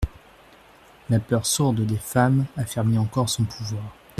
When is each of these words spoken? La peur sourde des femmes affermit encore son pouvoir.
La 1.11 1.19
peur 1.19 1.45
sourde 1.45 1.81
des 1.85 1.95
femmes 1.99 2.47
affermit 2.57 2.97
encore 2.97 3.29
son 3.29 3.43
pouvoir. 3.45 3.93